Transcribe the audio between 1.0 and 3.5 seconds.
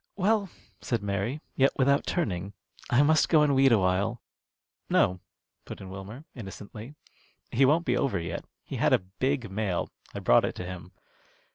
Mary, yet without turning, "I must go